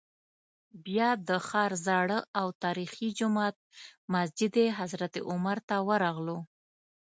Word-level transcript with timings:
بیا 0.85 1.09
د 1.27 1.29
ښار 1.47 1.71
زاړه 1.85 2.19
او 2.39 2.47
تاریخي 2.63 3.07
جومات 3.19 3.55
مسجد 4.13 4.53
حضرت 4.79 5.13
عمر 5.29 5.57
ته 5.69 5.75
ورغلو. 5.89 6.39